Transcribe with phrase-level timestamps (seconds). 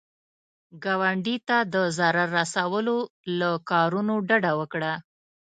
[0.83, 2.97] ګاونډي ته د ضرر رسولو
[3.39, 4.93] له کارونو ډډه وکړه